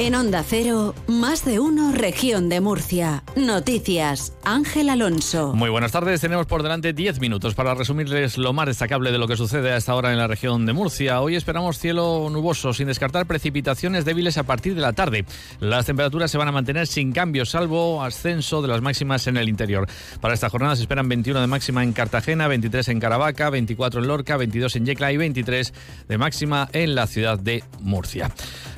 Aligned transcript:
En 0.00 0.14
Onda 0.14 0.42
Cero, 0.42 0.94
más 1.08 1.44
de 1.44 1.60
uno, 1.60 1.92
región 1.92 2.48
de 2.48 2.62
Murcia. 2.62 3.22
Noticias, 3.36 4.32
Ángel 4.44 4.88
Alonso. 4.88 5.52
Muy 5.54 5.68
buenas 5.68 5.92
tardes, 5.92 6.22
tenemos 6.22 6.46
por 6.46 6.62
delante 6.62 6.94
10 6.94 7.20
minutos 7.20 7.54
para 7.54 7.74
resumirles 7.74 8.38
lo 8.38 8.54
más 8.54 8.64
destacable 8.64 9.12
de 9.12 9.18
lo 9.18 9.28
que 9.28 9.36
sucede 9.36 9.72
a 9.72 9.76
esta 9.76 9.94
hora 9.94 10.10
en 10.10 10.16
la 10.16 10.26
región 10.26 10.64
de 10.64 10.72
Murcia. 10.72 11.20
Hoy 11.20 11.36
esperamos 11.36 11.78
cielo 11.78 12.30
nuboso, 12.30 12.72
sin 12.72 12.86
descartar 12.86 13.26
precipitaciones 13.26 14.06
débiles 14.06 14.38
a 14.38 14.44
partir 14.44 14.74
de 14.74 14.80
la 14.80 14.94
tarde. 14.94 15.26
Las 15.60 15.84
temperaturas 15.84 16.30
se 16.30 16.38
van 16.38 16.48
a 16.48 16.52
mantener 16.52 16.86
sin 16.86 17.12
cambios, 17.12 17.50
salvo 17.50 18.02
ascenso 18.02 18.62
de 18.62 18.68
las 18.68 18.80
máximas 18.80 19.26
en 19.26 19.36
el 19.36 19.50
interior. 19.50 19.86
Para 20.22 20.32
esta 20.32 20.48
jornada 20.48 20.76
se 20.76 20.82
esperan 20.82 21.10
21 21.10 21.42
de 21.42 21.46
máxima 21.46 21.84
en 21.84 21.92
Cartagena, 21.92 22.48
23 22.48 22.88
en 22.88 23.00
Caravaca, 23.00 23.50
24 23.50 24.00
en 24.00 24.08
Lorca, 24.08 24.38
22 24.38 24.76
en 24.76 24.86
Yecla 24.86 25.12
y 25.12 25.18
23 25.18 25.74
de 26.08 26.16
máxima 26.16 26.70
en 26.72 26.94
la 26.94 27.06
ciudad 27.06 27.38
de 27.38 27.62
Murcia. 27.80 28.30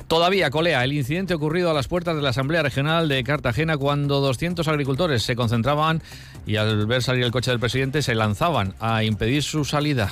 Todavía 0.09 0.51
colea 0.51 0.83
el 0.83 0.93
incidente 0.93 1.12
ocurrido 1.35 1.69
a 1.69 1.73
las 1.73 1.87
puertas 1.87 2.15
de 2.15 2.21
la 2.21 2.29
Asamblea 2.29 2.63
Regional 2.63 3.07
de 3.07 3.23
Cartagena 3.23 3.77
cuando 3.77 4.19
200 4.19 4.67
agricultores 4.67 5.21
se 5.21 5.35
concentraban 5.35 6.01
y 6.47 6.55
al 6.55 6.87
ver 6.87 7.03
salir 7.03 7.23
el 7.23 7.31
coche 7.31 7.51
del 7.51 7.59
presidente 7.59 8.01
se 8.01 8.15
lanzaban 8.15 8.73
a 8.79 9.03
impedir 9.03 9.43
su 9.43 9.63
salida. 9.63 10.11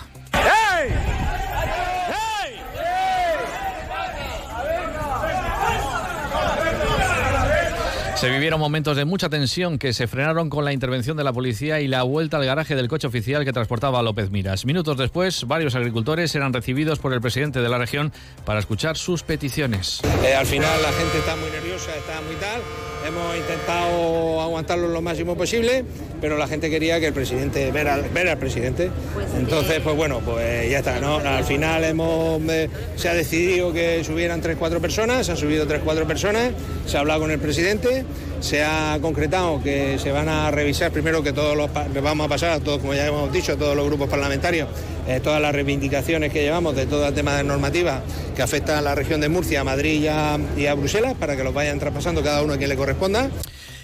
Se 8.21 8.30
vivieron 8.30 8.59
momentos 8.59 8.95
de 8.95 9.03
mucha 9.03 9.30
tensión 9.30 9.80
que 9.80 9.93
se 9.93 10.05
frenaron 10.05 10.52
con 10.52 10.63
la 10.63 10.73
intervención 10.73 11.17
de 11.17 11.23
la 11.23 11.34
policía 11.34 11.81
y 11.81 11.88
la 11.88 12.03
vuelta 12.03 12.38
al 12.38 12.45
garaje 12.45 12.75
del 12.75 12.88
coche 12.88 13.07
oficial 13.07 13.44
que 13.44 13.52
transportaba 13.52 13.97
a 13.97 14.03
López 14.03 14.30
Miras. 14.30 14.63
Minutos 14.63 14.95
después, 14.95 15.47
varios 15.47 15.73
agricultores 15.73 16.35
eran 16.35 16.53
recibidos 16.53 16.99
por 16.99 17.13
el 17.13 17.20
presidente 17.20 17.63
de 17.63 17.70
la 17.70 17.80
región 17.80 18.13
para 18.45 18.59
escuchar 18.59 18.95
sus 18.95 19.23
peticiones. 19.23 20.02
Eh, 20.23 20.36
al 20.36 20.45
final 20.45 20.83
la 20.83 20.92
gente 20.92 21.17
está 21.17 21.36
muy 21.36 21.49
nerviosa, 21.49 21.95
está 21.95 22.22
muy 22.22 22.36
tal. 22.36 22.61
Hemos 23.08 23.36
intentado 23.36 24.39
aguantarlo 24.42 24.88
lo 24.88 25.02
máximo 25.02 25.36
posible, 25.36 25.83
pero 26.22 26.38
la 26.38 26.47
gente 26.47 26.69
quería 26.69 26.99
que 26.99 27.08
el 27.08 27.14
presidente, 27.14 27.72
ver 27.72 27.88
al, 27.88 28.03
ver 28.09 28.30
al 28.30 28.38
presidente. 28.38 28.92
Entonces, 29.36 29.80
pues 29.80 29.95
bueno, 29.95 30.19
pues 30.23 30.69
ya 30.69 30.77
está. 30.77 30.99
¿no? 30.99 31.16
Al 31.16 31.44
final 31.44 31.83
hemos, 31.83 32.39
eh, 32.44 32.69
se 32.95 33.09
ha 33.09 33.16
decidido 33.16 33.73
que 33.73 34.03
subieran 34.03 34.44
3-4 34.44 34.80
personas, 34.80 35.25
se 35.25 35.31
han 35.31 35.38
subido 35.39 35.67
3-4 35.67 36.05
personas, 36.05 36.52
se 36.86 36.97
ha 36.97 36.99
hablado 36.99 37.22
con 37.22 37.31
el 37.31 37.39
presidente 37.39 38.05
se 38.40 38.64
ha 38.64 38.98
concretado 39.02 39.62
que 39.62 40.00
se 40.00 40.12
van 40.12 40.30
a 40.30 40.52
revisar 40.52 40.92
primero 40.92 41.23
que 41.23 41.34
todos 41.34 41.56
los 41.56 41.70
vamos 42.04 42.26
a 42.26 42.30
pasar 42.30 42.52
a 42.52 42.59
todos, 42.59 42.80
como 42.80 42.94
ya 42.94 43.08
hemos 43.08 43.31
dicho, 43.31 43.54
a 43.54 43.56
todos 43.58 43.76
los 43.76 43.86
grupos 43.86 44.09
parlamentarios, 44.09 44.70
eh, 45.08 45.20
todas 45.22 45.42
las 45.42 45.54
reivindicaciones 45.54 46.32
que 46.32 46.42
llevamos 46.42 46.76
de 46.76 46.86
todo 46.86 47.08
el 47.08 47.14
tema 47.14 47.36
de 47.36 47.44
normativa 47.44 48.02
que 48.36 48.42
afecta 48.42 48.78
a 48.78 48.82
la 48.82 48.95
región 48.95 49.22
de 49.22 49.30
Murcia, 49.30 49.62
a 49.62 49.64
Madrid 49.64 50.02
y 50.02 50.08
a, 50.08 50.39
y 50.58 50.66
a 50.66 50.73
Bruselas, 50.73 51.16
para 51.20 51.36
que 51.36 51.44
los 51.44 51.54
vayan 51.54 51.80
traspasando 51.80 52.23
cada 52.23 52.42
uno 52.44 52.54
a 52.54 52.58
quien 52.58 52.70
le 52.70 52.76
corresponda. 52.76 53.30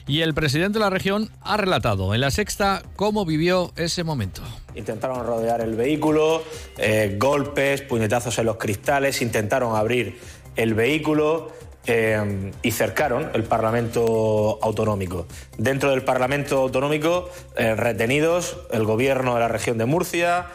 Y 0.08 0.22
el 0.22 0.34
presidente 0.34 0.80
de 0.80 0.86
la 0.86 0.90
región 0.90 1.30
ha 1.42 1.58
relatado 1.58 2.16
en 2.16 2.22
la 2.22 2.32
sexta 2.32 2.82
cómo 2.96 3.26
vivió 3.26 3.74
ese 3.76 4.06
momento. 4.06 4.42
Intentaron 4.74 5.26
rodear 5.26 5.60
el 5.60 5.76
vehículo, 5.76 6.44
eh, 6.78 7.18
golpes, 7.20 7.82
puñetazos 7.82 8.40
en 8.40 8.46
los 8.46 8.56
cristales, 8.56 9.22
intentaron 9.22 9.76
abrir 9.76 10.18
el 10.56 10.76
vehículo. 10.76 11.52
Eh, 11.90 12.52
y 12.64 12.72
cercaron 12.72 13.32
el 13.34 13.46
Parlamento 13.46 14.60
Autonómico. 14.62 15.26
Dentro 15.58 15.92
del 15.92 16.04
Parlamento 16.04 16.58
Autonómico, 16.58 17.30
eh, 17.56 17.76
retenidos 17.76 18.58
el 18.72 18.84
gobierno 18.84 19.36
de 19.36 19.40
la 19.40 19.48
región 19.48 19.78
de 19.78 19.86
Murcia, 19.86 20.48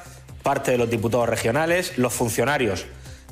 parte 0.43 0.73
de 0.73 0.79
los 0.79 0.91
diputados 0.91 1.27
regionales, 1.29 1.97
los 1.97 2.13
funcionarios 2.13 2.85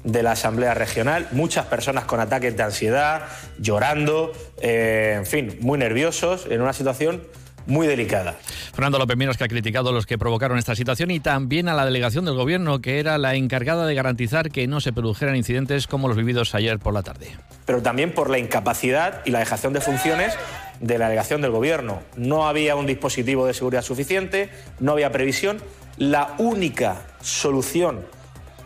de 0.04 0.22
la 0.22 0.32
Asamblea 0.32 0.72
Regional, 0.72 1.28
muchas 1.32 1.66
personas 1.66 2.04
con 2.04 2.20
ataques 2.20 2.56
de 2.56 2.62
ansiedad, 2.62 3.24
llorando, 3.58 4.32
eh, 4.62 5.16
en 5.18 5.26
fin, 5.26 5.58
muy 5.60 5.78
nerviosos, 5.78 6.46
en 6.48 6.62
una 6.62 6.72
situación 6.72 7.22
muy 7.66 7.86
delicada. 7.86 8.36
Fernando 8.72 8.98
López 8.98 9.16
Miras 9.16 9.36
que 9.36 9.44
ha 9.44 9.48
criticado 9.48 9.90
a 9.90 9.92
los 9.92 10.06
que 10.06 10.18
provocaron 10.18 10.58
esta 10.58 10.74
situación 10.74 11.10
y 11.10 11.20
también 11.20 11.68
a 11.68 11.74
la 11.74 11.84
delegación 11.84 12.24
del 12.24 12.34
gobierno 12.34 12.80
que 12.80 12.98
era 12.98 13.18
la 13.18 13.34
encargada 13.34 13.86
de 13.86 13.94
garantizar 13.94 14.50
que 14.50 14.66
no 14.66 14.80
se 14.80 14.92
produjeran 14.92 15.36
incidentes 15.36 15.86
como 15.86 16.08
los 16.08 16.16
vividos 16.16 16.54
ayer 16.54 16.78
por 16.78 16.94
la 16.94 17.02
tarde. 17.02 17.28
Pero 17.66 17.82
también 17.82 18.12
por 18.12 18.30
la 18.30 18.38
incapacidad 18.38 19.20
y 19.24 19.30
la 19.30 19.38
dejación 19.40 19.72
de 19.72 19.80
funciones 19.80 20.34
de 20.80 20.98
la 20.98 21.06
delegación 21.06 21.42
del 21.42 21.50
gobierno. 21.50 22.02
No 22.16 22.48
había 22.48 22.74
un 22.76 22.86
dispositivo 22.86 23.46
de 23.46 23.54
seguridad 23.54 23.82
suficiente, 23.82 24.50
no 24.78 24.92
había 24.92 25.12
previsión. 25.12 25.58
La 25.98 26.34
única 26.38 27.02
solución 27.20 28.00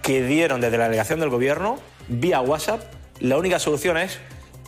que 0.03 0.23
dieron 0.23 0.61
desde 0.61 0.79
la 0.79 0.85
delegación 0.85 1.21
del 1.21 1.31
gobierno, 1.31 1.79
vía 2.09 2.41
WhatsApp, 2.41 2.83
la 3.21 3.37
única 3.37 3.59
solución 3.59 3.97
es 3.97 4.19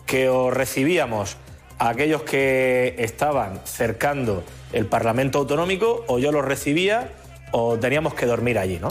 que 0.06 0.28
os 0.28 0.52
recibíamos 0.52 1.36
a 1.78 1.90
aquellos 1.90 2.22
que 2.22 2.94
estaban 2.98 3.60
cercando 3.64 4.44
el 4.72 4.86
Parlamento 4.86 5.38
Autonómico 5.38 6.04
o 6.08 6.18
yo 6.18 6.32
los 6.32 6.44
recibía 6.44 7.10
o 7.52 7.78
teníamos 7.78 8.14
que 8.14 8.26
dormir 8.26 8.58
allí, 8.58 8.78
¿no? 8.78 8.88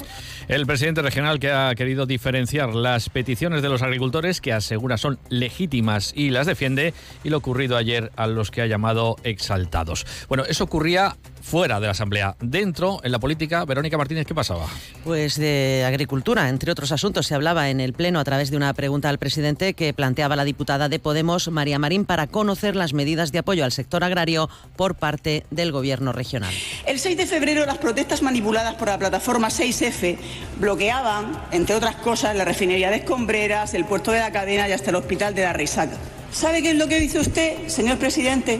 El 0.48 0.68
presidente 0.68 1.02
regional 1.02 1.40
que 1.40 1.52
ha 1.52 1.74
querido 1.74 2.06
diferenciar 2.06 2.76
las 2.76 3.10
peticiones 3.10 3.64
de 3.64 3.70
los 3.70 3.82
agricultores, 3.82 4.42
que 4.42 4.54
asegura 4.54 4.98
son 4.98 5.18
legítimas 5.30 6.14
y 6.16 6.30
las 6.30 6.46
defiende, 6.46 6.94
y 7.24 7.30
lo 7.30 7.38
ocurrido 7.38 7.78
ayer 7.78 8.12
a 8.16 8.28
los 8.28 8.52
que 8.52 8.62
ha 8.62 8.68
llamado 8.68 9.16
exaltados. 9.24 10.06
Bueno, 10.30 10.44
eso 10.46 10.66
ocurría 10.66 11.16
fuera 11.42 11.80
de 11.80 11.86
la 11.86 11.92
Asamblea. 11.92 12.36
Dentro, 12.40 13.00
en 13.04 13.12
la 13.12 13.20
política, 13.20 13.66
Verónica 13.66 13.98
Martínez, 13.98 14.26
¿qué 14.26 14.34
pasaba? 14.34 14.66
Pues 15.04 15.36
de 15.38 15.84
agricultura, 15.86 16.50
entre 16.50 16.72
otros 16.72 16.92
asuntos. 16.92 17.28
Se 17.28 17.36
hablaba 17.36 17.70
en 17.70 17.80
el 17.80 17.94
Pleno 17.94 18.20
a 18.20 18.24
través 18.24 18.50
de 18.50 18.58
una 18.58 18.74
pregunta 18.74 19.10
al 19.10 19.20
presidente 19.20 19.76
que 19.76 19.94
planteaba 19.94 20.36
la 20.36 20.44
diputada 20.44 20.90
de 20.90 21.00
Podemos, 21.00 21.48
María 21.50 21.78
Marín, 21.78 22.06
para 22.06 22.28
conocer 22.28 22.76
las 22.76 22.94
medidas 22.94 23.32
de 23.32 23.40
apoyo 23.40 23.64
al 23.64 23.72
sector 23.72 24.04
agrario 24.04 24.50
por 24.76 24.96
parte 24.96 25.46
del 25.52 25.72
Gobierno 25.72 26.14
regional. 26.14 26.54
El 26.88 27.00
6 27.00 27.16
de 27.18 27.28
febrero, 27.28 27.66
las 27.66 27.78
protestas 27.78 28.24
manipuladas 28.24 28.76
por 28.76 28.88
la 28.88 28.98
plataforma 28.98 29.50
6F 29.50 30.18
bloqueaban, 30.60 31.48
entre 31.52 31.76
otras 31.76 31.96
cosas, 31.96 32.36
la 32.36 32.46
refinería 32.46 32.90
de 32.90 32.98
Escombreras, 32.98 33.74
el 33.74 33.86
puerto 33.86 34.12
de 34.12 34.20
la 34.20 34.32
cadena 34.32 34.68
y 34.70 34.72
hasta 34.72 34.90
el 34.90 34.96
hospital 34.96 35.36
de 35.36 35.44
la 35.44 35.54
Risaca. 35.54 35.98
¿Sabe 36.32 36.62
qué 36.62 36.72
es 36.72 36.76
lo 36.76 36.88
que 36.88 37.00
dice 37.00 37.20
usted, 37.20 37.68
señor 37.68 37.98
presidente? 37.98 38.60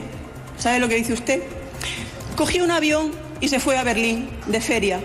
¿Sabe 0.58 0.78
lo 0.78 0.88
que 0.88 0.96
dice 0.96 1.12
usted? 1.12 1.42
Cogió 2.36 2.64
un 2.64 2.70
avión 2.70 3.12
y 3.40 3.48
se 3.48 3.60
fue 3.60 3.76
a 3.76 3.84
Berlín 3.84 4.30
de 4.46 4.60
feria. 4.60 5.00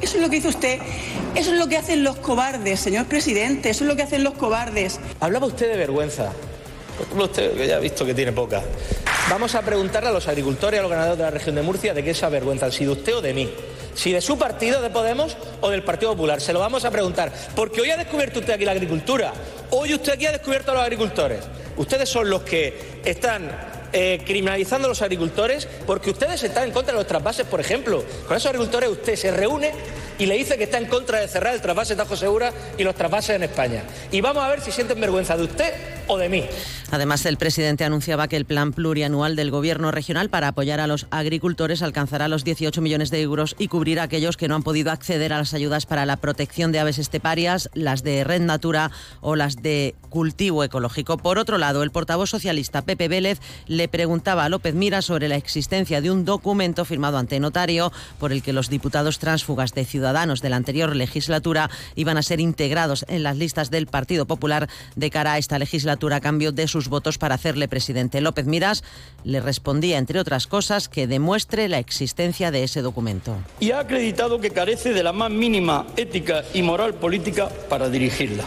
Eso 0.00 0.16
es 0.16 0.22
lo 0.22 0.30
que 0.30 0.36
hizo 0.36 0.48
usted. 0.48 0.78
Eso 1.34 1.52
es 1.52 1.58
lo 1.58 1.68
que 1.68 1.76
hacen 1.76 2.04
los 2.04 2.16
cobardes, 2.16 2.80
señor 2.80 3.06
presidente. 3.06 3.70
Eso 3.70 3.84
es 3.84 3.88
lo 3.88 3.96
que 3.96 4.02
hacen 4.02 4.24
los 4.24 4.34
cobardes. 4.34 5.00
Hablaba 5.20 5.46
usted 5.46 5.70
de 5.70 5.76
vergüenza. 5.76 6.32
Pues 6.96 7.24
usted, 7.24 7.66
ya 7.66 7.76
ha 7.76 7.80
visto 7.80 8.06
que 8.06 8.14
tiene 8.14 8.32
poca. 8.32 8.62
Vamos 9.28 9.54
a 9.54 9.62
preguntarle 9.62 10.08
a 10.08 10.12
los 10.12 10.28
agricultores 10.28 10.78
y 10.78 10.80
a 10.80 10.82
los 10.82 10.90
ganaderos 10.90 11.18
de 11.18 11.24
la 11.24 11.30
región 11.30 11.54
de 11.54 11.62
Murcia 11.62 11.92
de 11.92 12.02
qué 12.02 12.10
esa 12.10 12.28
vergüenza, 12.28 12.70
si 12.70 12.84
de 12.84 12.90
usted 12.90 13.16
o 13.16 13.20
de 13.20 13.34
mí. 13.34 13.50
Si 13.96 14.12
de 14.12 14.20
su 14.20 14.38
partido, 14.38 14.82
de 14.82 14.90
Podemos 14.90 15.36
o 15.62 15.70
del 15.70 15.82
Partido 15.82 16.12
Popular. 16.12 16.40
Se 16.40 16.52
lo 16.52 16.60
vamos 16.60 16.84
a 16.84 16.90
preguntar. 16.90 17.32
Porque 17.54 17.80
hoy 17.80 17.90
ha 17.90 17.96
descubierto 17.96 18.40
usted 18.40 18.52
aquí 18.52 18.66
la 18.66 18.72
agricultura. 18.72 19.32
Hoy 19.70 19.94
usted 19.94 20.12
aquí 20.12 20.26
ha 20.26 20.32
descubierto 20.32 20.70
a 20.70 20.74
los 20.74 20.82
agricultores. 20.82 21.40
Ustedes 21.78 22.08
son 22.08 22.28
los 22.28 22.42
que 22.42 23.00
están 23.04 23.50
eh, 23.92 24.20
criminalizando 24.26 24.86
a 24.86 24.90
los 24.90 25.00
agricultores 25.00 25.66
porque 25.86 26.10
ustedes 26.10 26.42
están 26.42 26.64
en 26.64 26.72
contra 26.72 26.92
de 26.92 26.98
los 26.98 27.06
trasvases, 27.06 27.46
por 27.46 27.58
ejemplo. 27.58 28.04
Con 28.28 28.36
esos 28.36 28.46
agricultores 28.46 28.90
usted 28.90 29.16
se 29.16 29.30
reúne 29.30 29.72
y 30.18 30.26
le 30.26 30.36
dice 30.36 30.58
que 30.58 30.64
está 30.64 30.76
en 30.76 30.86
contra 30.86 31.20
de 31.20 31.28
cerrar 31.28 31.54
el 31.54 31.62
trasvase 31.62 31.96
Tajo 31.96 32.16
Segura 32.16 32.52
y 32.76 32.84
los 32.84 32.94
trasvases 32.94 33.36
en 33.36 33.44
España. 33.44 33.82
Y 34.12 34.20
vamos 34.20 34.44
a 34.44 34.48
ver 34.48 34.60
si 34.60 34.72
sienten 34.72 35.00
vergüenza 35.00 35.36
de 35.36 35.44
usted 35.44 35.72
o 36.06 36.18
de 36.18 36.28
mí. 36.28 36.44
Además, 36.90 37.26
el 37.26 37.36
presidente 37.36 37.84
anunciaba 37.84 38.28
que 38.28 38.36
el 38.36 38.44
plan 38.44 38.72
plurianual 38.72 39.34
del 39.34 39.50
Gobierno 39.50 39.90
regional 39.90 40.30
para 40.30 40.48
apoyar 40.48 40.78
a 40.78 40.86
los 40.86 41.06
agricultores 41.10 41.82
alcanzará 41.82 42.28
los 42.28 42.44
18 42.44 42.80
millones 42.80 43.10
de 43.10 43.20
euros 43.22 43.56
y 43.58 43.68
cubrirá 43.68 44.02
a 44.02 44.04
aquellos 44.04 44.36
que 44.36 44.46
no 44.46 44.54
han 44.54 44.62
podido 44.62 44.92
acceder 44.92 45.32
a 45.32 45.38
las 45.38 45.52
ayudas 45.54 45.84
para 45.86 46.06
la 46.06 46.16
protección 46.16 46.70
de 46.70 46.78
aves 46.78 46.98
esteparias, 46.98 47.70
las 47.74 48.02
de 48.04 48.22
Red 48.22 48.42
Natura 48.42 48.92
o 49.20 49.34
las 49.34 49.56
de 49.56 49.96
cultivo 50.10 50.62
ecológico. 50.62 51.16
Por 51.16 51.38
otro 51.38 51.58
lado, 51.58 51.82
el 51.82 51.90
portavoz 51.90 52.30
socialista 52.30 52.82
Pepe 52.82 53.08
Vélez 53.08 53.40
le 53.66 53.88
preguntaba 53.88 54.44
a 54.44 54.48
López 54.48 54.74
Mira 54.74 55.02
sobre 55.02 55.28
la 55.28 55.36
existencia 55.36 56.00
de 56.00 56.10
un 56.10 56.24
documento 56.24 56.84
firmado 56.84 57.18
ante 57.18 57.40
notario 57.40 57.92
por 58.18 58.32
el 58.32 58.42
que 58.42 58.52
los 58.52 58.70
diputados 58.70 59.18
tránsfugas 59.18 59.74
de 59.74 59.84
Ciudadanos 59.84 60.40
de 60.40 60.50
la 60.50 60.56
anterior 60.56 60.94
legislatura 60.94 61.68
iban 61.96 62.16
a 62.16 62.22
ser 62.22 62.40
integrados 62.40 63.04
en 63.08 63.24
las 63.24 63.36
listas 63.36 63.70
del 63.70 63.86
Partido 63.86 64.26
Popular 64.26 64.68
de 64.94 65.10
cara 65.10 65.34
a 65.34 65.38
esta 65.38 65.58
legislatura 65.58 65.95
a 66.12 66.20
cambio 66.20 66.52
de 66.52 66.68
sus 66.68 66.88
votos 66.88 67.18
para 67.18 67.34
hacerle 67.34 67.68
presidente. 67.68 68.20
López 68.20 68.46
Miras 68.46 68.84
le 69.24 69.40
respondía, 69.40 69.98
entre 69.98 70.20
otras 70.20 70.46
cosas, 70.46 70.88
que 70.88 71.06
demuestre 71.06 71.68
la 71.68 71.78
existencia 71.78 72.50
de 72.50 72.64
ese 72.64 72.82
documento. 72.82 73.36
Y 73.60 73.70
ha 73.72 73.80
acreditado 73.80 74.40
que 74.40 74.50
carece 74.50 74.92
de 74.92 75.02
la 75.02 75.12
más 75.12 75.30
mínima 75.30 75.86
ética 75.96 76.44
y 76.54 76.62
moral 76.62 76.94
política 76.94 77.48
para 77.68 77.88
dirigirla. 77.88 78.44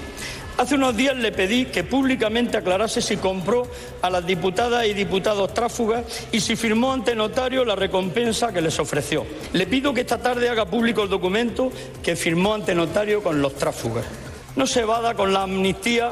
Hace 0.60 0.76
unos 0.76 0.98
días 0.98 1.16
le 1.16 1.32
pedí 1.32 1.68
que 1.68 1.86
públicamente 1.86 2.58
aclarase 2.58 3.02
si 3.02 3.16
compró 3.16 3.66
a 4.02 4.10
las 4.10 4.26
diputadas 4.26 4.86
y 4.88 4.94
diputados 4.94 5.54
tráfugas 5.54 6.04
y 6.34 6.42
si 6.42 6.58
firmó 6.58 6.92
ante 6.92 7.16
notario 7.16 7.64
la 7.64 7.78
recompensa 7.78 8.52
que 8.52 8.60
les 8.60 8.78
ofreció. 8.78 9.26
Le 9.54 9.68
pido 9.68 9.94
que 9.94 10.02
esta 10.02 10.18
tarde 10.18 10.50
haga 10.50 10.66
público 10.66 11.02
el 11.04 11.10
documento 11.10 11.72
que 12.04 12.18
firmó 12.18 12.54
ante 12.54 12.76
notario 12.76 13.24
con 13.24 13.42
los 13.42 13.56
tráfugas. 13.56 14.04
No 14.58 14.68
se 14.68 14.84
vada 14.84 15.14
con 15.14 15.32
la 15.32 15.44
amnistía 15.44 16.12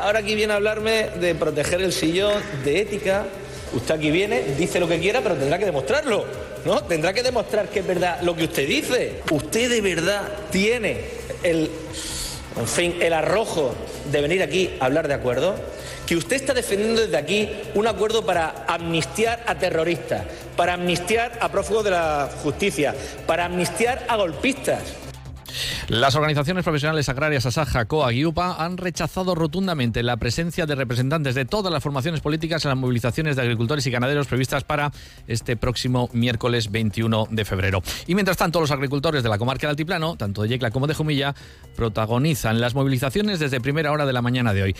Ahora 0.00 0.20
aquí 0.20 0.34
viene 0.34 0.52
a 0.52 0.56
hablarme 0.56 1.10
de 1.20 1.34
proteger 1.34 1.80
el 1.80 1.92
sillón, 1.92 2.42
de 2.64 2.80
ética. 2.80 3.26
Usted 3.72 3.94
aquí 3.94 4.10
viene, 4.10 4.42
dice 4.58 4.80
lo 4.80 4.88
que 4.88 4.98
quiera, 4.98 5.20
pero 5.20 5.36
tendrá 5.36 5.58
que 5.58 5.64
demostrarlo, 5.64 6.24
¿no? 6.64 6.82
Tendrá 6.84 7.12
que 7.12 7.22
demostrar 7.22 7.68
que 7.68 7.80
es 7.80 7.86
verdad 7.86 8.20
lo 8.22 8.34
que 8.34 8.44
usted 8.44 8.66
dice. 8.66 9.22
Usted 9.30 9.70
de 9.70 9.80
verdad 9.80 10.22
tiene 10.50 11.04
el, 11.42 11.70
en 12.58 12.66
fin, 12.66 12.96
el 13.00 13.12
arrojo 13.12 13.74
de 14.10 14.20
venir 14.20 14.42
aquí 14.42 14.70
a 14.80 14.86
hablar 14.86 15.06
de 15.06 15.14
acuerdo 15.14 15.54
que 16.10 16.16
usted 16.16 16.34
está 16.34 16.52
defendiendo 16.52 17.02
desde 17.02 17.16
aquí 17.16 17.48
un 17.74 17.86
acuerdo 17.86 18.26
para 18.26 18.64
amnistiar 18.66 19.44
a 19.46 19.54
terroristas, 19.54 20.24
para 20.56 20.74
amnistiar 20.74 21.38
a 21.40 21.48
prófugos 21.52 21.84
de 21.84 21.92
la 21.92 22.28
justicia, 22.42 22.92
para 23.28 23.44
amnistiar 23.44 24.04
a 24.08 24.16
golpistas. 24.16 24.82
Las 25.88 26.14
organizaciones 26.14 26.64
profesionales 26.64 27.08
agrarias 27.08 27.46
Asaja, 27.46 27.84
COA 27.84 28.12
y 28.12 28.24
UPA 28.24 28.64
han 28.64 28.76
rechazado 28.76 29.34
rotundamente 29.34 30.02
la 30.02 30.16
presencia 30.16 30.66
de 30.66 30.74
representantes 30.74 31.34
de 31.34 31.44
todas 31.44 31.72
las 31.72 31.82
formaciones 31.82 32.20
políticas 32.20 32.64
en 32.64 32.70
las 32.70 32.78
movilizaciones 32.78 33.36
de 33.36 33.42
agricultores 33.42 33.86
y 33.86 33.90
ganaderos 33.90 34.26
previstas 34.26 34.64
para 34.64 34.92
este 35.26 35.56
próximo 35.56 36.08
miércoles 36.12 36.70
21 36.70 37.28
de 37.30 37.44
febrero. 37.44 37.82
Y 38.06 38.14
mientras 38.14 38.36
tanto, 38.36 38.60
los 38.60 38.70
agricultores 38.70 39.22
de 39.22 39.28
la 39.28 39.38
comarca 39.38 39.66
del 39.66 39.70
Altiplano, 39.70 40.16
tanto 40.16 40.42
de 40.42 40.48
Yecla 40.48 40.70
como 40.70 40.86
de 40.86 40.94
Jumilla, 40.94 41.34
protagonizan 41.76 42.60
las 42.60 42.74
movilizaciones 42.74 43.38
desde 43.38 43.60
primera 43.60 43.92
hora 43.92 44.06
de 44.06 44.12
la 44.12 44.22
mañana 44.22 44.52
de 44.52 44.62
hoy 44.62 44.76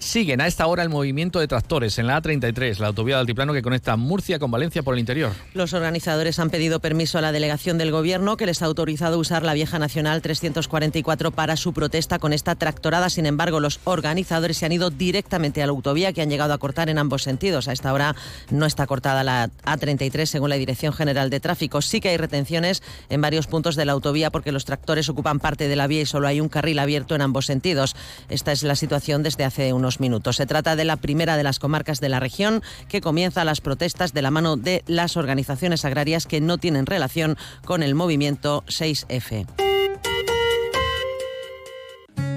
siguen 0.00 0.40
a 0.40 0.46
esta 0.46 0.66
hora 0.66 0.82
el 0.82 0.88
movimiento 0.88 1.38
de 1.38 1.46
tractores 1.46 1.98
en 1.98 2.06
la 2.06 2.20
A33, 2.20 2.78
la 2.78 2.88
autovía 2.88 3.16
del 3.16 3.20
Altiplano 3.20 3.52
que 3.52 3.62
conecta 3.62 3.96
Murcia 3.96 4.38
con 4.38 4.50
Valencia 4.50 4.82
por 4.82 4.94
el 4.94 5.00
interior. 5.00 5.32
Los 5.54 5.72
organizadores 5.72 6.38
han 6.38 6.50
pedido 6.50 6.80
permiso 6.80 7.18
a 7.18 7.20
la 7.20 7.32
delegación 7.32 7.78
del 7.78 7.92
Gobierno 7.92 8.36
que 8.36 8.46
les 8.46 8.62
ha 8.62 8.66
autorizado 8.66 9.18
usar 9.18 9.44
la 9.44 9.54
vieja 9.54 9.78
Nacional 9.78 10.22
344 10.22 11.30
para 11.30 11.56
su 11.56 11.72
protesta 11.72 12.18
con 12.18 12.32
esta 12.32 12.54
tractorada. 12.54 13.10
Sin 13.10 13.26
embargo, 13.26 13.60
los 13.60 13.80
organizadores 13.84 14.56
se 14.56 14.66
han 14.66 14.72
ido 14.72 14.90
directamente 14.90 15.62
a 15.62 15.66
la 15.66 15.72
autovía 15.72 16.12
que 16.12 16.22
han 16.22 16.30
llegado 16.30 16.54
a 16.54 16.58
cortar 16.58 16.88
en 16.88 16.98
ambos 16.98 17.22
sentidos. 17.22 17.68
A 17.68 17.72
esta 17.72 17.92
hora 17.92 18.16
no 18.50 18.66
está 18.66 18.86
cortada 18.86 19.22
la 19.22 19.50
A33 19.64 20.26
según 20.26 20.50
la 20.50 20.56
Dirección 20.56 20.92
General 20.92 21.30
de 21.30 21.40
Tráfico. 21.40 21.82
Sí 21.82 22.00
que 22.00 22.08
hay 22.08 22.16
retenciones 22.16 22.82
en 23.10 23.20
varios 23.20 23.46
puntos 23.46 23.76
de 23.76 23.84
la 23.84 23.92
autovía 23.92 24.30
porque 24.30 24.52
los 24.52 24.64
tractores 24.64 25.08
ocupan 25.08 25.40
parte 25.40 25.68
de 25.68 25.76
la 25.76 25.86
vía 25.86 26.02
y 26.02 26.06
solo 26.06 26.26
hay 26.26 26.40
un 26.40 26.48
carril 26.48 26.78
abierto 26.78 27.14
en 27.14 27.22
ambos 27.22 27.46
sentidos. 27.46 27.94
Esta 28.28 28.52
es 28.52 28.62
la 28.62 28.76
situación 28.76 29.22
desde 29.22 29.44
hace 29.44 29.72
unos 29.72 29.89
minutos. 29.98 30.36
Se 30.36 30.46
trata 30.46 30.76
de 30.76 30.84
la 30.84 30.96
primera 30.96 31.36
de 31.36 31.42
las 31.42 31.58
comarcas 31.58 32.00
de 32.00 32.08
la 32.08 32.20
región 32.20 32.62
que 32.88 33.00
comienza 33.00 33.44
las 33.44 33.60
protestas 33.60 34.12
de 34.12 34.22
la 34.22 34.30
mano 34.30 34.56
de 34.56 34.84
las 34.86 35.16
organizaciones 35.16 35.84
agrarias 35.84 36.26
que 36.26 36.40
no 36.40 36.58
tienen 36.58 36.86
relación 36.86 37.36
con 37.64 37.82
el 37.82 37.96
movimiento 37.96 38.62
6F. 38.68 39.46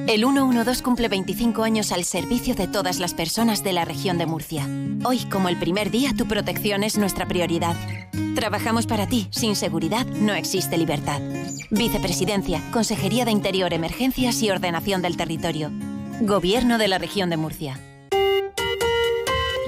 El 0.08 0.26
112 0.26 0.84
cumple 0.84 1.08
25 1.08 1.64
años 1.64 1.94
al 1.94 2.04
servicio 2.04 2.56
de 2.56 2.68
todas 2.68 3.00
las 3.00 3.14
personas 3.14 3.64
de 3.64 3.72
la 3.72 3.86
región 3.86 4.18
de 4.18 4.26
Murcia. 4.26 4.68
Hoy, 5.06 5.20
como 5.32 5.48
el 5.48 5.58
primer 5.58 5.92
día, 5.92 6.12
tu 6.18 6.28
protección 6.28 6.84
es 6.84 6.98
nuestra 6.98 7.26
prioridad. 7.26 7.76
Trabajamos 8.36 8.86
para 8.86 9.08
ti. 9.08 9.30
Sin 9.32 9.56
seguridad 9.56 10.06
no 10.06 10.34
existe 10.34 10.78
libertad. 10.78 11.22
Vicepresidencia, 11.72 12.62
Consejería 12.72 13.24
de 13.24 13.32
Interior, 13.32 13.74
Emergencias 13.74 14.42
y 14.42 14.50
Ordenación 14.50 15.02
del 15.02 15.16
Territorio. 15.16 15.72
Gobierno 16.26 16.78
de 16.78 16.88
la 16.88 17.00
región 17.00 17.30
de 17.30 17.36
Murcia. 17.36 17.78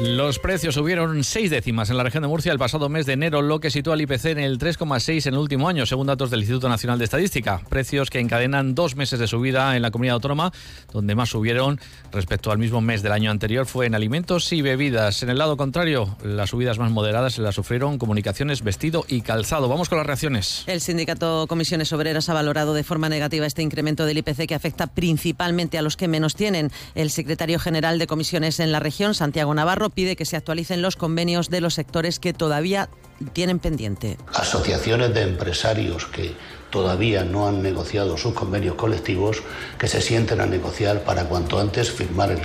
Los 0.02 0.40
precios 0.40 0.76
subieron 0.76 1.24
seis 1.24 1.50
décimas 1.50 1.90
en 1.90 1.96
la 1.96 2.04
región 2.04 2.22
de 2.22 2.28
Murcia 2.28 2.52
el 2.52 2.60
pasado 2.60 2.90
mes 2.90 3.06
de 3.06 3.14
enero, 3.14 3.42
lo 3.42 3.62
que 3.62 3.72
sitúa 3.72 3.94
al 3.94 4.02
IPC 4.02 4.26
en 4.26 4.40
el 4.40 4.60
3,6 4.60 5.28
en 5.28 5.34
el 5.34 5.40
último 5.40 5.70
año, 5.70 5.86
según 5.86 6.08
datos 6.08 6.30
del 6.30 6.42
Instituto 6.42 6.68
Nacional 6.68 7.00
de 7.00 7.06
Estadística. 7.06 7.62
Precios 7.70 8.10
que 8.10 8.20
encadenan 8.20 8.76
dos 8.76 8.98
meses 8.98 9.20
de 9.20 9.28
subida 9.28 9.78
en 9.78 9.82
la 9.82 9.92
comunidad 9.92 10.16
autónoma, 10.16 10.52
donde 10.92 11.16
más 11.16 11.30
subieron 11.30 11.80
respecto 12.12 12.52
al 12.52 12.58
mismo 12.58 12.82
mes 12.82 13.04
del 13.04 13.14
año 13.14 13.32
anterior 13.32 13.68
fue 13.68 13.86
en 13.86 13.96
alimentos 13.96 14.52
y 14.52 14.62
bebidas. 14.62 15.24
En 15.24 15.30
el 15.30 15.38
lado 15.38 15.56
contrario, 15.56 16.18
las 16.22 16.50
subidas 16.50 16.78
más 16.78 16.92
moderadas 16.92 17.36
se 17.36 17.42
las 17.42 17.56
sufrieron 17.56 17.98
comunicaciones, 17.98 18.64
vestido 18.64 19.06
y 19.08 19.22
calzado. 19.22 19.70
Vamos 19.70 19.88
con 19.88 19.98
las 19.98 20.08
reacciones. 20.08 20.66
El 20.68 20.82
sindicato 20.82 21.48
Comisiones 21.48 21.94
Obreras 21.94 22.28
ha 22.28 22.34
valorado 22.34 22.74
de 22.74 22.84
forma 22.84 23.08
negativa 23.08 23.46
este 23.46 23.62
incremento 23.62 24.06
del 24.06 24.18
IPC 24.18 24.46
que 24.46 24.56
afecta 24.56 24.88
principalmente 24.88 25.78
a 25.78 25.82
los 25.82 25.96
que 25.96 26.10
menos 26.10 26.36
tienen. 26.36 26.70
El 26.96 27.12
secretario 27.12 27.60
general 27.60 27.98
de 27.98 28.08
comisiones 28.08 28.60
en 28.60 28.74
la 28.74 28.82
región, 28.82 29.16
Santiago 29.16 29.54
Navarro, 29.54 29.85
pide 29.90 30.16
que 30.16 30.26
se 30.26 30.38
actualicen 30.38 30.82
los 30.82 30.96
convenios 30.96 31.50
de 31.50 31.62
los 31.62 31.74
sectores 31.74 32.20
que 32.20 32.34
todavía 32.34 32.90
tienen 33.34 33.60
pendiente. 33.60 34.18
Asociaciones 34.34 35.14
de 35.14 35.22
empresarios 35.22 36.06
que 36.06 36.36
todavía 36.70 37.24
no 37.24 37.48
han 37.48 37.64
negociado 37.64 38.18
sus 38.18 38.34
convenios 38.34 38.76
colectivos, 38.76 39.42
que 39.80 39.88
se 39.88 40.02
sienten 40.02 40.42
a 40.42 40.46
negociar 40.46 41.04
para 41.04 41.24
cuanto 41.24 41.58
antes 41.58 41.90
firmar 41.90 42.36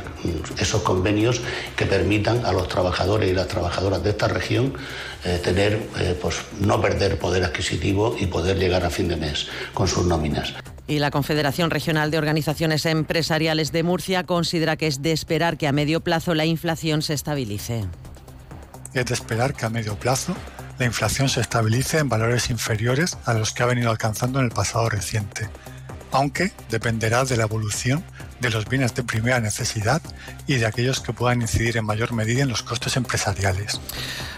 esos 0.56 0.82
convenios 0.82 1.40
que 1.76 1.84
permitan 1.87 2.46
a 2.46 2.52
los 2.52 2.69
trabajadores 2.69 3.28
y 3.28 3.34
las 3.34 3.48
trabajadoras 3.48 4.04
de 4.04 4.10
esta 4.10 4.28
región 4.28 4.75
eh, 5.25 5.40
tener, 5.42 5.82
eh, 5.98 6.16
pues, 6.20 6.37
no 6.60 6.81
perder 6.81 7.19
poder 7.19 7.42
adquisitivo 7.42 8.16
y 8.20 8.26
poder 8.26 8.56
llegar 8.58 8.84
a 8.84 8.90
fin 8.90 9.08
de 9.08 9.16
mes 9.16 9.48
con 9.75 9.88
sus 9.88 10.06
nóminas. 10.06 10.54
Y 10.90 10.98
la 10.98 11.12
Confederación 11.12 11.70
Regional 11.70 12.10
de 12.10 12.19
Organizaciones 12.19 12.84
Empresariales 12.84 13.70
de 13.70 13.84
Murcia 13.84 14.25
considera 14.25 14.76
que 14.76 14.88
es 14.88 15.02
de 15.02 15.12
esperar 15.12 15.56
que 15.56 15.69
a 15.69 15.72
medio 15.72 16.00
plazo 16.00 16.34
la 16.34 16.46
inflación 16.46 17.00
se 17.00 17.14
estabilice. 17.14 17.84
Es 18.92 19.06
de 19.06 19.14
esperar 19.14 19.54
que 19.54 19.66
a 19.66 19.70
medio 19.70 19.94
plazo 19.94 20.34
la 20.81 20.87
inflación 20.87 21.28
se 21.28 21.42
estabilice 21.42 21.98
en 21.98 22.08
valores 22.08 22.50
inferiores 22.50 23.19
a 23.25 23.34
los 23.34 23.52
que 23.52 23.62
ha 23.62 23.66
venido 23.66 23.88
alcanzando 23.88 24.40
en 24.40 24.46
el 24.46 24.50
pasado 24.50 24.88
reciente, 24.88 25.48
aunque 26.10 26.50
dependerá 26.70 27.25
de 27.25 27.37
la 27.37 27.44
evolución 27.44 28.02
de 28.40 28.50
los 28.50 28.69
bienes 28.69 28.94
de 28.94 29.02
primera 29.02 29.40
necesidad 29.40 30.02
y 30.46 30.56
de 30.56 30.66
aquellos 30.66 31.00
que 31.00 31.12
puedan 31.12 31.42
incidir 31.42 31.76
en 31.76 31.84
mayor 31.84 32.12
medida 32.12 32.42
en 32.42 32.48
los 32.48 32.62
costes 32.62 32.96
empresariales. 32.96 33.81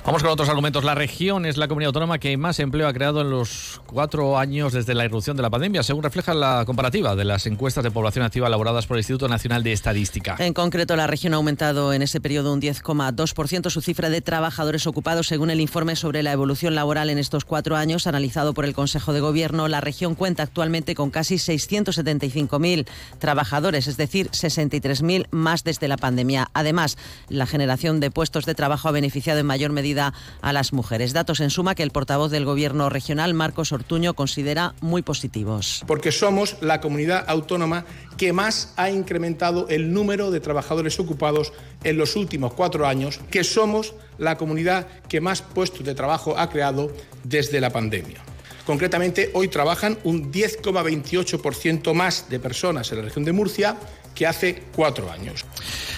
Vamos 0.04 0.22
con 0.22 0.32
otros 0.32 0.48
argumentos. 0.48 0.84
La 0.84 0.94
región 0.94 1.46
es 1.46 1.56
la 1.56 1.68
comunidad 1.68 1.88
autónoma 1.88 2.18
que 2.18 2.36
más 2.36 2.58
empleo 2.58 2.88
ha 2.88 2.92
creado 2.92 3.20
en 3.20 3.30
los 3.30 3.80
cuatro 3.86 4.36
años 4.38 4.72
desde 4.72 4.94
la 4.94 5.04
irrupción 5.04 5.36
de 5.36 5.42
la 5.42 5.50
pandemia, 5.50 5.82
según 5.82 6.02
refleja 6.02 6.34
la 6.34 6.64
comparativa 6.66 7.14
de 7.14 7.24
las 7.24 7.46
encuestas 7.46 7.84
de 7.84 7.90
población 7.90 8.24
activa 8.24 8.48
elaboradas 8.48 8.86
por 8.86 8.96
el 8.96 9.00
Instituto 9.00 9.28
Nacional 9.28 9.62
de 9.62 9.72
Estadística. 9.72 10.36
En 10.38 10.54
concreto, 10.54 10.96
la 10.96 11.06
región 11.06 11.34
ha 11.34 11.36
aumentado 11.36 11.92
en 11.92 12.02
ese 12.02 12.20
periodo 12.20 12.52
un 12.52 12.60
10,2% 12.60 13.70
su 13.70 13.80
cifra 13.80 14.10
de 14.10 14.20
trabajadores 14.20 14.86
ocupados, 14.86 15.28
según 15.28 15.50
el 15.50 15.60
informe 15.60 15.94
sobre 15.94 16.22
la 16.22 16.32
evolución 16.32 16.74
laboral 16.74 17.10
en 17.10 17.18
estos 17.18 17.44
cuatro 17.44 17.76
años 17.76 18.06
analizado 18.06 18.54
por 18.54 18.64
el 18.64 18.74
Consejo 18.74 19.12
de 19.12 19.20
Gobierno. 19.20 19.68
La 19.68 19.80
región 19.80 20.14
cuenta 20.14 20.42
actualmente 20.42 20.94
con 20.94 21.10
casi 21.10 21.36
675.000 21.36 22.86
trabajadores, 23.18 23.86
es 23.92 23.98
decir, 23.98 24.30
63.000 24.30 25.26
más 25.30 25.64
desde 25.64 25.86
la 25.86 25.96
pandemia. 25.96 26.48
Además, 26.54 26.96
la 27.28 27.46
generación 27.46 28.00
de 28.00 28.10
puestos 28.10 28.46
de 28.46 28.54
trabajo 28.54 28.88
ha 28.88 28.92
beneficiado 28.92 29.38
en 29.38 29.46
mayor 29.46 29.70
medida 29.70 30.14
a 30.40 30.52
las 30.52 30.72
mujeres. 30.72 31.12
Datos 31.12 31.40
en 31.40 31.50
suma 31.50 31.74
que 31.74 31.82
el 31.82 31.90
portavoz 31.90 32.30
del 32.30 32.44
Gobierno 32.44 32.88
regional, 32.88 33.34
Marcos 33.34 33.72
Ortuño, 33.72 34.14
considera 34.14 34.74
muy 34.80 35.02
positivos. 35.02 35.84
Porque 35.86 36.10
somos 36.10 36.56
la 36.60 36.80
comunidad 36.80 37.24
autónoma 37.28 37.84
que 38.16 38.32
más 38.32 38.72
ha 38.76 38.90
incrementado 38.90 39.68
el 39.68 39.92
número 39.92 40.30
de 40.30 40.40
trabajadores 40.40 40.98
ocupados 40.98 41.52
en 41.84 41.98
los 41.98 42.16
últimos 42.16 42.54
cuatro 42.54 42.86
años, 42.86 43.20
que 43.30 43.44
somos 43.44 43.94
la 44.16 44.38
comunidad 44.38 44.86
que 45.08 45.20
más 45.20 45.42
puestos 45.42 45.84
de 45.84 45.94
trabajo 45.94 46.38
ha 46.38 46.48
creado 46.48 46.90
desde 47.24 47.60
la 47.60 47.70
pandemia. 47.70 48.31
Concretamente, 48.66 49.30
hoy 49.34 49.48
trabajan 49.48 49.98
un 50.04 50.32
10,28% 50.32 51.94
más 51.94 52.28
de 52.28 52.38
personas 52.38 52.90
en 52.92 52.98
la 52.98 53.04
región 53.04 53.24
de 53.24 53.32
Murcia 53.32 53.76
que 54.14 54.26
hace 54.26 54.62
cuatro 54.74 55.10
años. 55.10 55.41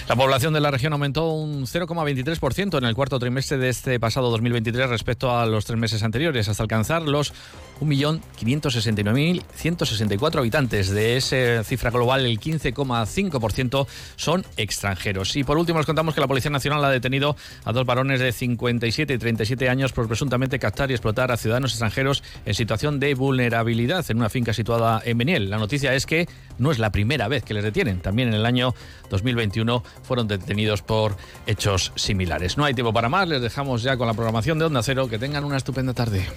La 0.07 0.15
población 0.15 0.53
de 0.53 0.61
la 0.61 0.69
región 0.69 0.93
aumentó 0.93 1.31
un 1.31 1.65
0,23% 1.65 2.77
en 2.77 2.83
el 2.83 2.93
cuarto 2.93 3.17
trimestre 3.17 3.57
de 3.57 3.69
este 3.69 3.99
pasado 3.99 4.29
2023 4.29 4.87
respecto 4.87 5.35
a 5.35 5.47
los 5.47 5.65
tres 5.65 5.79
meses 5.79 6.03
anteriores, 6.03 6.47
hasta 6.47 6.61
alcanzar 6.61 7.01
los 7.01 7.33
1.569.164 7.81 10.37
habitantes. 10.37 10.91
De 10.91 11.17
esa 11.17 11.63
cifra 11.63 11.89
global, 11.89 12.23
el 12.23 12.39
15,5% 12.39 13.87
son 14.15 14.45
extranjeros. 14.57 15.35
Y 15.37 15.43
por 15.43 15.57
último, 15.57 15.79
les 15.79 15.87
contamos 15.87 16.13
que 16.13 16.21
la 16.21 16.27
Policía 16.27 16.51
Nacional 16.51 16.85
ha 16.85 16.91
detenido 16.91 17.35
a 17.63 17.73
dos 17.73 17.87
varones 17.87 18.19
de 18.19 18.31
57 18.31 19.11
y 19.11 19.17
37 19.17 19.69
años 19.69 19.91
por 19.91 20.07
presuntamente 20.07 20.59
captar 20.59 20.91
y 20.91 20.93
explotar 20.93 21.31
a 21.31 21.37
ciudadanos 21.37 21.71
extranjeros 21.71 22.21
en 22.45 22.53
situación 22.53 22.99
de 22.99 23.15
vulnerabilidad 23.15 24.05
en 24.09 24.17
una 24.17 24.29
finca 24.29 24.53
situada 24.53 25.01
en 25.03 25.17
Beniel. 25.17 25.49
La 25.49 25.57
noticia 25.57 25.95
es 25.95 26.05
que 26.05 26.27
no 26.59 26.71
es 26.71 26.77
la 26.77 26.91
primera 26.91 27.27
vez 27.27 27.43
que 27.43 27.55
les 27.55 27.63
detienen. 27.63 28.01
También 28.01 28.27
en 28.27 28.35
el 28.35 28.45
año 28.45 28.75
2021 29.09 29.81
fueron 30.03 30.27
detenidos 30.27 30.81
por 30.81 31.15
hechos 31.45 31.91
similares. 31.95 32.57
No 32.57 32.65
hay 32.65 32.73
tiempo 32.73 32.93
para 32.93 33.09
más, 33.09 33.27
les 33.27 33.41
dejamos 33.41 33.83
ya 33.83 33.97
con 33.97 34.07
la 34.07 34.13
programación 34.13 34.59
de 34.59 34.65
Onda 34.65 34.83
Cero. 34.83 35.07
Que 35.07 35.19
tengan 35.19 35.43
una 35.43 35.57
estupenda 35.57 35.93
tarde. 35.93 36.27